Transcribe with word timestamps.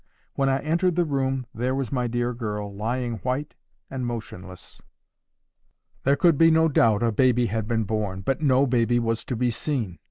When 0.33 0.49
I 0.49 0.57
entered 0.63 0.95
the 0.95 1.05
room, 1.05 1.45
there 1.53 1.75
was 1.75 1.91
my 1.91 2.07
dear 2.07 2.33
girl 2.33 2.73
lying 2.73 3.17
white 3.17 3.55
and 3.87 4.03
motionless. 4.03 4.81
There 6.05 6.15
could 6.15 6.39
be 6.39 6.49
no 6.49 6.67
doubt 6.69 7.03
a 7.03 7.11
baby 7.11 7.45
had 7.45 7.67
been 7.67 7.83
born, 7.83 8.21
but 8.21 8.41
no 8.41 8.65
baby 8.65 8.97
was 8.97 9.23
to 9.25 9.35
be 9.35 9.51
seen. 9.51 9.99